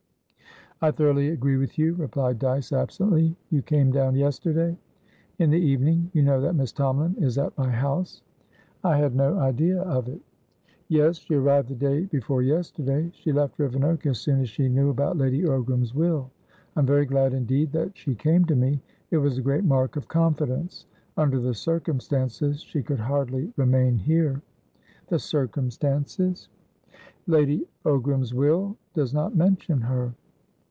"I 0.83 0.89
thoroughly 0.89 1.29
agree 1.29 1.57
with 1.57 1.77
you," 1.77 1.93
replied 1.93 2.39
Dyce, 2.39 2.73
absently. 2.73 3.35
"You 3.51 3.61
came 3.61 3.91
down 3.91 4.15
yesterday?" 4.15 4.75
"In 5.37 5.51
the 5.51 5.61
evening. 5.61 6.09
You 6.11 6.23
know 6.23 6.41
that 6.41 6.55
Miss 6.55 6.73
Tomalin 6.73 7.21
is 7.21 7.37
at 7.37 7.55
my 7.55 7.69
house?" 7.69 8.23
"I 8.83 8.97
had 8.97 9.13
no 9.13 9.37
idea 9.37 9.79
of 9.83 10.09
it." 10.09 10.19
"Yes. 10.87 11.17
She 11.19 11.35
arrived 11.35 11.69
the 11.69 11.75
day 11.75 12.05
before 12.05 12.41
yesterday. 12.41 13.11
She 13.13 13.31
left 13.31 13.59
Rivenoak 13.59 14.07
as 14.07 14.17
soon 14.19 14.41
as 14.41 14.49
she 14.49 14.69
knew 14.69 14.89
about 14.89 15.19
Lady 15.19 15.43
Ogram's 15.43 15.93
will. 15.93 16.31
I'm 16.75 16.87
very 16.87 17.05
glad 17.05 17.31
indeed 17.35 17.71
that 17.73 17.95
she 17.95 18.15
came 18.15 18.45
to 18.45 18.55
me; 18.55 18.81
it 19.11 19.17
was 19.17 19.37
a 19.37 19.41
great 19.43 19.63
mark 19.63 19.97
of 19.97 20.07
confidence. 20.07 20.87
Under 21.15 21.39
the 21.39 21.53
circumstances, 21.53 22.59
she 22.63 22.81
could 22.81 23.01
hardly 23.01 23.53
remain 23.55 23.97
here." 23.97 24.41
"The 25.09 25.19
circumstances?" 25.19 26.49
"Lady 27.27 27.67
Ogram's 27.85 28.33
will 28.33 28.75
does 28.95 29.13
not 29.13 29.35
mention 29.35 29.81
her." 29.81 30.15